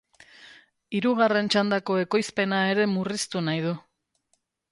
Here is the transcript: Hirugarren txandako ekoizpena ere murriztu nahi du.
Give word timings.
Hirugarren 0.99 1.51
txandako 1.55 1.99
ekoizpena 2.05 2.63
ere 2.71 2.89
murriztu 2.97 3.45
nahi 3.51 3.61
du. 3.69 3.75